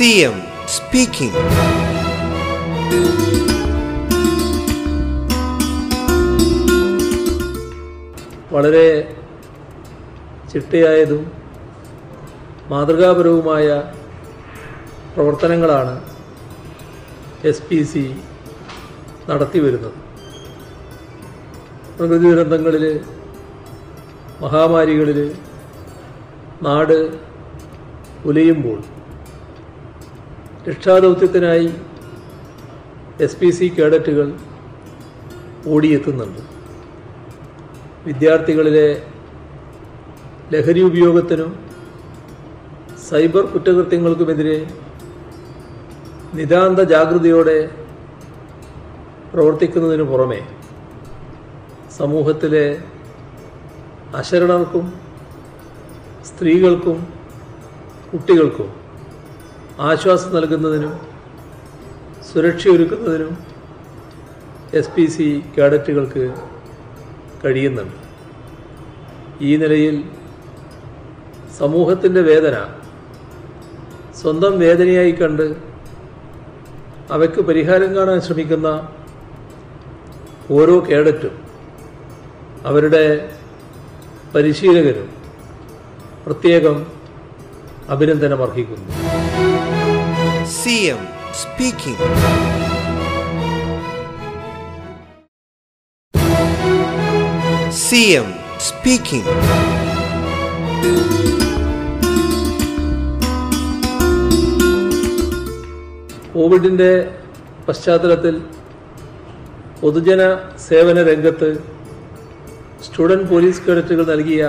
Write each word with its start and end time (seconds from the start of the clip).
CM 0.00 0.36
speaking 0.66 1.40
വളരെ 8.52 8.86
ചിട്ടയായതും 10.52 11.22
മാതൃകാപരവുമായ 12.70 13.66
പ്രവർത്തനങ്ങളാണ് 15.14 15.94
S 17.44 17.66
P 17.70 17.80
C 17.82 18.04
നടത്തി 19.28 19.58
വരുന്നത് 19.58 19.98
പ്രകൃതി 21.96 22.26
ദുരന്തങ്ങളിൽ 22.26 22.86
മഹാമാരികളിൽ 24.42 25.20
നാട് 26.62 26.96
ഉലയുമ്പോൾ 28.24 28.80
രക്ഷാദൗത്യത്തിനായി 30.68 31.68
എസ് 33.20 33.36
പി 33.36 33.50
സി 33.50 33.66
കേഡറ്റുകൾ 33.68 34.26
ഓടിയെത്തുന്നുണ്ട്. 35.66 36.40
വിദ്യാർത്ഥികളിലെ 38.06 38.88
ലഹരി 40.52 40.80
ഉപയോഗത്തിനും 40.80 41.50
സൈബർ 43.08 43.44
കുറ്റകൃത്യങ്ങൾക്കുമെതിരെ 43.46 44.66
നിതാന്ത 46.34 46.80
ജാഗ്രതയോടെ 46.80 47.58
പ്രവർത്തിക്കുന്നതിനു 49.32 50.02
പുറമെ 50.02 50.40
സമൂഹത്തിലെ 51.98 52.66
അശരണർക്കും 54.14 54.92
സ്ത്രീകൾക്കും 56.24 57.08
കുട്ടികൾക്കും 58.12 58.79
ആശ്വാസം 59.88 60.34
നൽകുന്നതിനും 60.34 60.94
സുരക്ഷയൊരുക്കുന്നതിനും 62.30 63.32
എസ് 64.72 64.90
പി 64.96 65.06
സി 65.06 65.26
കാഡറ്റുകൾക്ക് 65.58 66.24
കഴിയുന്നുണ്ട്. 67.44 67.96
ഈ 69.40 69.56
നിലയിൽ 69.56 69.96
സമൂഹത്തിന്റെ 71.58 72.20
വേദന 72.20 72.56
സ്വന്തം 74.14 74.58
വേദനയായി 74.58 75.10
കണ്ട് 75.12 75.46
അവയ്ക്ക് 77.10 77.40
പരിഹാരം 77.40 77.96
കാണാൻ 77.96 78.20
ശ്രമിക്കുന്ന 78.20 78.68
ഓരോ 80.50 80.76
കേഡറ്റും 80.80 81.34
അവരുടെ 82.64 83.04
പരിശീലകരും 84.34 85.08
പ്രത്യേകം 86.26 86.76
അഭിനന്ദനം 87.88 88.42
അർഹിക്കുന്നു 88.42 89.09
CM 90.60 91.00
speaking. 91.34 91.96
M 98.10 98.26
speaking. 98.60 99.26
കോവിഡിന്റെ 106.32 106.90
പശ്ചാത്തലത്തിൽ 107.68 108.34
പൊതുജന 109.80 110.20
സേവന 110.68 111.02
രംഗത്ത് 111.02 111.50
സ്റ്റുഡന്റ് 112.84 113.28
പോലീസ് 113.28 113.64
കേഡറ്റുകൾ 113.66 114.06
നൽകിയ 114.06 114.42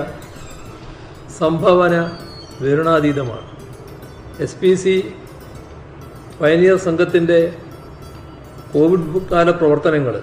സംഭാവന 1.39 1.95
വിവരണാതീതമാണ് 2.61 3.47
എസ് 4.39 4.59
പി 4.61 4.73
സി 4.75 4.95
പയനിയർ 6.41 6.77
സംഘത്തിന്റെ 6.77 7.39
കോവിഡ് 8.73 9.19
കാല 9.31 9.51
പ്രവർത്തനങ്ങൾ 9.51 10.15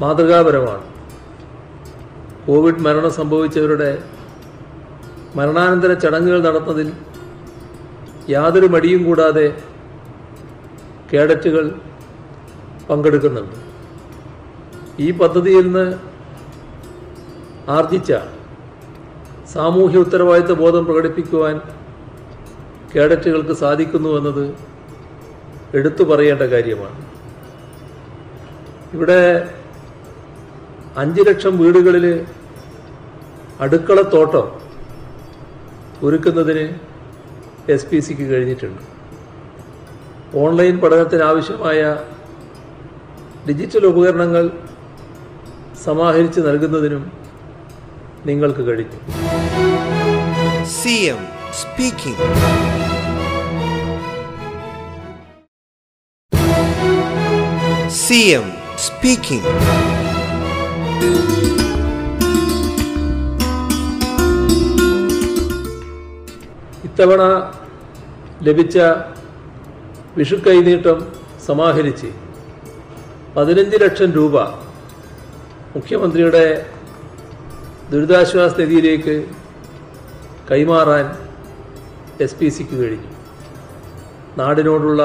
മാതൃകാപരമാണ്. 0.00 0.84
കോവിഡ് 2.46 2.82
മരണം 2.86 3.10
സംഭവിച്ചവരുടെ 3.10 3.90
മരണാനന്തര 5.36 5.92
ചടങ്ങുകൾ 5.92 6.40
നടത്തുന്നതിൽ 6.46 6.88
യാതൊരു 8.30 8.66
മടിയും 8.66 9.04
കൂടാതെ 9.04 9.46
കേഡറ്റുകൾ 11.12 11.64
പങ്കെടുക്കുന്നുണ്ട്. 12.90 13.56
ഈ 15.00 15.10
പദ്ധതിയിൽ 15.10 15.64
നിന്ന് 15.66 15.86
ആർജിച്ച 17.70 18.12
സാമൂഹ്യ 19.54 19.98
ഉത്തരവാദിത്ത 19.98 20.58
ബോധം 20.58 20.84
പ്രകടിപ്പിക്കുവാൻ 20.84 21.56
കേഡറ്റുകൾക്ക് 22.94 23.52
സാധിക്കുന്നു 23.52 24.08
എന്നത് 24.18 24.71
എടുത്തു 25.74 26.02
പറയേണ്ട 26.04 26.42
കാര്യമാണ്. 26.54 26.98
ഇവിടെ 28.96 29.20
അഞ്ച് 30.96 31.22
ലക്ഷം 31.28 31.54
വീടുകളിൽ 31.58 32.06
അടുക്കളത്തോട്ടം 33.60 34.46
ഒരുക്കുന്നതിന് 36.06 36.64
എസ് 37.74 37.86
പി 37.86 37.98
സിക്ക് 37.98 38.22
കഴിഞ്ഞിട്ടുണ്ട്. 38.22 38.82
ഓൺലൈൻ 40.42 40.74
പഠനത്തിന് 40.80 41.22
ആവശ്യമായ 41.22 41.80
ഡിജിറ്റൽ 43.48 43.86
ഉപകരണങ്ങൾ 43.86 44.44
സമാഹരിച്ച് 45.84 46.40
നൽകുന്നതിനും 46.40 47.12
നിങ്ങൾക്ക് 48.26 48.62
കഴിഞ്ഞു. 48.68 48.98
CM 50.78 51.22
speaking. 58.12 58.32
എം 58.32 58.46
സ്പീക്കിംഗ് 58.78 59.50
ഇത്തവണ 66.84 67.22
ലഭിച്ച 68.42 68.78
വിഷു 70.16 70.38
കൈനീട്ടം 70.46 70.98
സമാഹരിച്ച് 71.46 72.10
പതിനഞ്ച് 73.36 73.76
ലക്ഷം 73.76 74.10
രൂപ 74.10 74.36
മുഖ്യമന്ത്രിയുടെ 75.76 76.44
ദുരിതാശ്വാസ 77.90 78.52
നിധിയിലേക്ക് 78.58 79.14
കൈമാറാൻ 80.50 81.06
എസ് 82.20 82.38
പി 82.40 82.48
സിക്ക് 82.48 82.76
കഴിഞ്ഞു 82.76 83.10
നാടിനോടുള്ള 84.36 85.02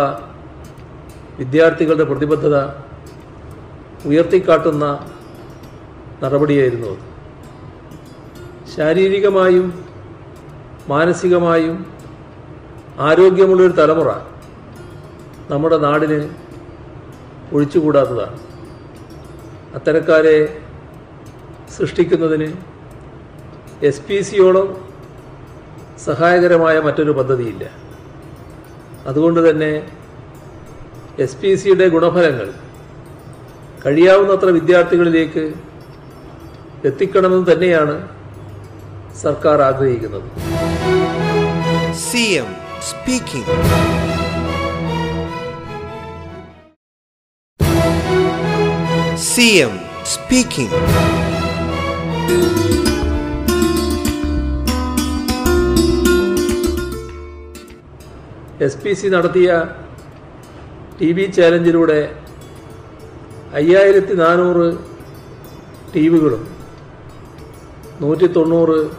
വിദ്യാർത്ഥികളുടെ 1.39 2.05
പ്രതിബദ്ധത 2.05 2.57
ഉയർത്തിക്കാട്ടുന്ന 4.07 4.85
നടപടിയായിരുന്നു 6.23 6.87
അത്. 6.93 7.03
ശാരീരികമായും 8.75 9.67
മാനസികമായും 10.89 11.77
ആരോഗ്യമുള്ളൊരു 12.99 13.73
തലമുറ 13.73 14.09
നമ്മുടെ 15.49 15.77
നാടിന് 15.77 16.19
ഒഴിച്ചുകൂടാത്തതാണ്. 17.53 18.37
അത്തരക്കാരെ 19.75 20.37
സൃഷ്ടിക്കുന്നതിന് 21.77 22.49
എസ് 23.89 24.05
പി 24.07 24.17
സിയോളം 24.21 24.67
സഹായകരമായ 26.05 26.79
മറ്റൊരു 26.79 27.11
പദ്ധതിയില്ല. 27.11 27.63
അതുകൊണ്ട് 29.07 29.39
തന്നെ 29.49 29.71
എസ് 31.25 31.37
പി 31.37 31.51
സിയുടെ 31.55 31.85
ഗുണഫലങ്ങൾ 31.95 32.47
കഴിയാവുന്നത്ര 33.85 34.49
വിദ്യാർത്ഥികളിലേക്ക് 34.57 35.43
എത്തിക്കണമെന്ന് 36.89 37.47
തന്നെയാണ് 37.51 37.95
സർക്കാർ 39.23 39.61
ആഗ്രഹിക്കുന്നത്. 39.61 40.27
C 42.07 42.23
M 42.41 42.49
speaking. 42.89 43.53
C 49.31 49.47
M 49.65 49.73
speaking. 50.13 50.81
S 58.65 58.77
P 58.83 58.91
C 58.99 59.07
നടത്തിയ 59.07 59.49
ടി 60.99 61.09
വി 61.17 61.25
ചാലഞ്ചിലൂടെ 61.37 61.99
അയ്യായിരത്തി 63.53 64.13
നാനൂറ് 64.13 64.77
ടി 65.93 66.09
വികളും 66.09 66.47
നൂറ്റി 68.01 68.27
തൊണ്ണൂറ് 68.27 68.89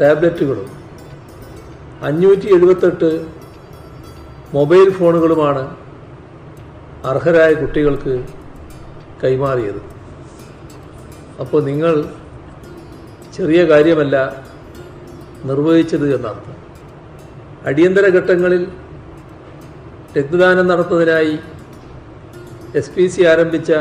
ടാബ്ലറ്റുകളും 0.00 0.70
അഞ്ഞൂറ്റി 2.02 2.46
എഴുപത്തെട്ട് 2.46 3.26
മൊബൈൽ 4.54 4.90
ഫോണുകളുമാണ് 4.90 5.76
അർഹരായ 7.04 7.54
കുട്ടികൾക്ക് 7.54 8.24
കൈമാറിയത്. 9.24 9.80
അപ്പോൾ 11.40 11.64
നിങ്ങൾ 11.64 12.08
ചെറിയ 13.36 13.64
കാര്യമല്ല 13.64 14.44
നിർവഹിച്ചത് 15.44 16.14
എന്നർത്ഥം. 16.14 16.56
അടിയന്തര 17.66 18.06
ഘട്ടങ്ങളിൽ 18.08 18.68
രക്തദാനം 20.18 20.66
നടത്തുന്നതിനായി 20.68 21.38
എസ് 22.78 22.92
പി 22.94 23.04
സി 23.14 23.22
ആരംഭിച്ച 23.32 23.72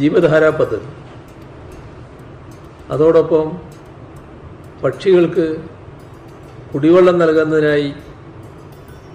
ജീവധാര 0.00 0.44
പദ്ധതി. 0.60 0.88
അതോടൊപ്പം 2.94 3.46
പക്ഷികൾക്ക് 4.82 5.46
കുടിവെള്ളം 6.72 7.16
നൽകുന്നതിനായി 7.22 7.90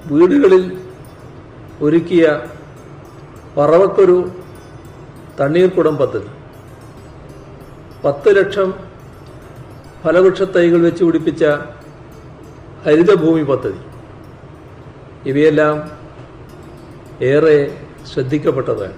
വീടുകളിൽ 0.09 0.65
ഒരുക്കിയ 1.85 2.25
പറവക്കൊരു 3.55 4.17
തണ്ണീർക്കുടം 5.39 5.95
പദ്ധതി. 6.01 6.29
പത്ത് 8.03 8.29
ലക്ഷം 8.37 8.69
ഫലവൃക്ഷ 10.03 10.41
തൈകൾ 10.57 10.81
വെച്ച് 10.87 11.03
പിടിപ്പിച്ച 11.07 11.43
ഹരിതഭൂമി 12.85 13.43
പദ്ധതി. 13.51 13.81
ഇവയെല്ലാം 15.31 15.75
ഏറെ 17.31 17.57
ശ്രദ്ധിക്കപ്പെട്ടതാണ് 18.11 18.95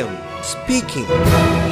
എം 0.00 0.10
speaking. 0.42 1.67